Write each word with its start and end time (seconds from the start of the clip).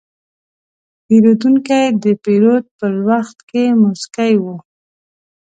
پیرودونکی 1.05 1.83
د 2.03 2.05
پیرود 2.23 2.65
پر 2.77 2.93
وخت 3.09 3.37
موسکی 3.81 4.33
و. 4.43 4.45